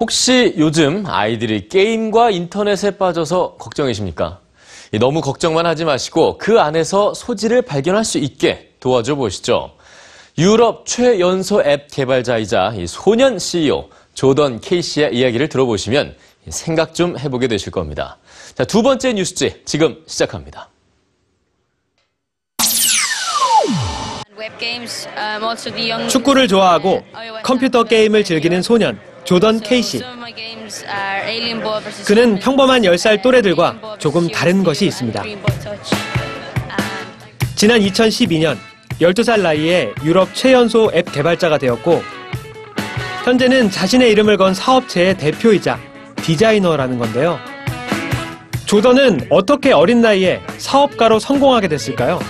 [0.00, 4.40] 혹시 요즘 아이들이 게임과 인터넷에 빠져서 걱정이십니까?
[4.98, 9.72] 너무 걱정만 하지 마시고 그 안에서 소질을 발견할 수 있게 도와줘 보시죠.
[10.38, 16.16] 유럽 최연소 앱 개발자이자 이 소년 CEO 조던 케이시의 이야기를 들어보시면
[16.48, 18.16] 생각 좀 해보게 되실 겁니다.
[18.54, 20.70] 자, 두 번째 뉴스지 지금 시작합니다.
[26.08, 27.02] 축구를 좋아하고
[27.42, 30.02] 컴퓨터 게임을 즐기는 소년 조던 케이시.
[32.06, 35.22] 그는 평범한 10살 또래들과 조금 다른 것이 있습니다.
[37.54, 38.56] 지난 2012년
[39.00, 42.02] 12살 나이에 유럽 최연소 앱 개발자가 되었고
[43.24, 45.78] 현재는 자신의 이름을 건 사업체의 대표이자
[46.16, 47.38] 디자이너라는 건데요.
[48.66, 52.20] 조던은 어떻게 어린 나이에 사업가로 성공하게 됐을까요?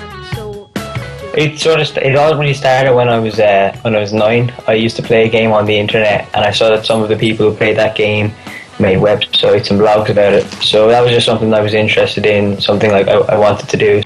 [1.32, 4.52] It sort of it all really started when I was uh, when I was nine.
[4.66, 7.08] I used to play a game on the internet, and I saw that some of
[7.08, 8.32] the people who played that game
[8.80, 10.44] made websites and blogs about it.
[10.60, 13.76] So that was just something I was interested in, something like I, I wanted to
[13.76, 14.02] do.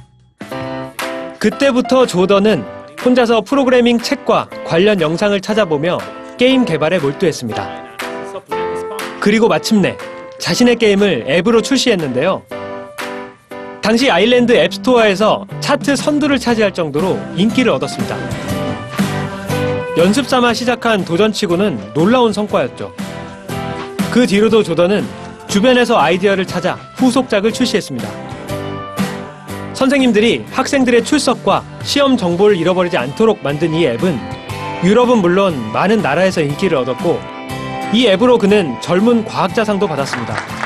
[1.39, 2.65] 그때부터 조던은
[3.05, 5.99] 혼자서 프로그래밍 책과 관련 영상을 찾아보며
[6.39, 7.85] 게임 개발에 몰두했습니다.
[9.21, 9.97] 그리고 마침내
[10.39, 12.43] 자신의 게임을 앱으로 출시했는데요.
[13.85, 18.17] 당시 아일랜드 앱스토어에서 차트 선두를 차지할 정도로 인기를 얻었습니다.
[19.99, 22.95] 연습 삼아 시작한 도전치고는 놀라운 성과였죠.
[24.11, 25.05] 그 뒤로도 조던은
[25.49, 28.09] 주변에서 아이디어를 찾아 후속작을 출시했습니다.
[29.75, 34.19] 선생님들이 학생들의 출석과 시험 정보를 잃어버리지 않도록 만든 이 앱은
[34.83, 37.21] 유럽은 물론 많은 나라에서 인기를 얻었고
[37.93, 40.64] 이 앱으로 그는 젊은 과학자상도 받았습니다.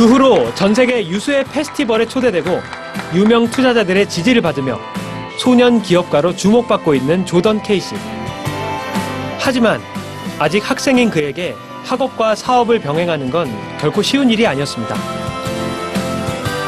[0.00, 2.58] 그 후로 전 세계 유수의 페스티벌에 초대되고
[3.14, 4.80] 유명 투자자들의 지지를 받으며
[5.36, 7.96] 소년 기업가로 주목받고 있는 조던 케이시.
[9.38, 9.78] 하지만
[10.38, 14.96] 아직 학생인 그에게 학업과 사업을 병행하는 건 결코 쉬운 일이 아니었습니다.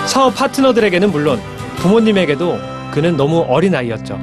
[0.07, 1.41] 사업 파트너들에게는 물론
[1.77, 2.59] 부모님에게도
[2.91, 4.21] 그는 너무 어린 아이였죠.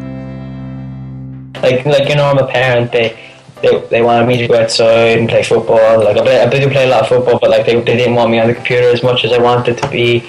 [1.64, 2.92] Like like you know, I'm a parent.
[2.92, 3.29] They
[3.62, 6.04] they, they wanted me to go outside and play football.
[6.04, 8.16] Like I, play, I do play a lot of football, but like they, they didn't
[8.16, 10.24] want me on the computer as much as I wanted to be.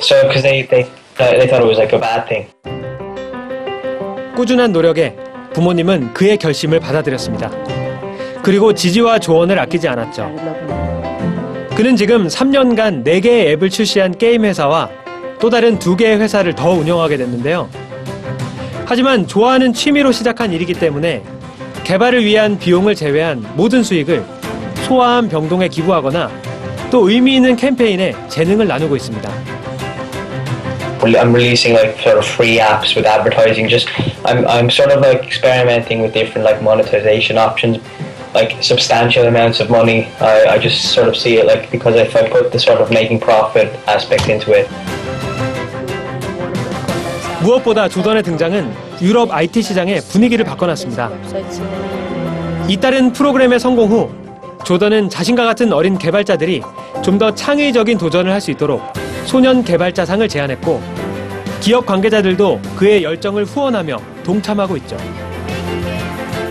[0.00, 2.46] So because they they they thought it was like a bad thing.
[4.36, 5.14] 꾸준한 노력에
[5.52, 7.50] 부모님은 그의 결심을 받아들였습니다.
[8.42, 10.30] 그리고 지지와 조언을 아끼지 않았죠.
[11.76, 14.90] 그는 지금 3년간 4개의 앱을 출시한 게임 회사와
[15.38, 17.68] 또 다른 2개의 회사를 더 운영하게 됐는데요.
[18.84, 21.22] 하지만 좋아하는 취미로 시작한 일이기 때문에
[21.84, 24.24] 개발을 위한 비용을 제외한 모든 수익을
[24.86, 26.30] 소아암 병동에 기부하거나
[26.90, 29.30] 또 의미 있는 캠페인에 재능을 나누고 있습니다.
[31.02, 33.68] I'm releasing like sort of free apps with advertising.
[33.68, 33.88] Just
[34.24, 37.82] I'm I'm sort of like experimenting with different like monetization options,
[38.34, 40.06] like substantial amounts of money.
[40.20, 42.92] I, I just sort of see it like because if I put the sort of
[42.92, 44.70] making profit aspect into it,
[47.42, 51.10] 무엇보다 조던의 등장은 유럽 IT 시장의 분위기를 바꿔놨습니다.
[52.68, 54.10] 잇따른 프로그램의 성공 후
[54.64, 56.62] 조던은 자신과 같은 어린 개발자들이
[57.02, 58.80] 좀 더 창의적인 도전을 할 수 있도록
[59.26, 60.80] 소년 개발자상을 제안했고
[61.60, 64.96] 기업 관계자들도 그의 열정을 후원하며 동참하고 있죠.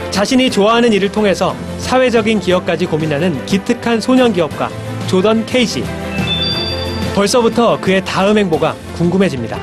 [0.10, 4.70] 자신이 좋아하는 일을 통해서 사회적인 기업까지 고민하는 기특한 소년 기업가
[5.08, 5.84] 조던 케이시.
[7.16, 9.58] 벌써부터 그의 다음 행보가 궁금해집니다.